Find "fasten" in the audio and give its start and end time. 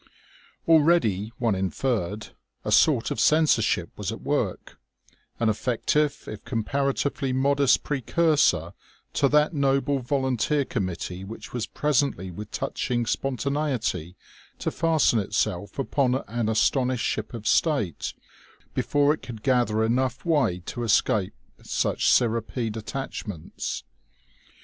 14.71-15.19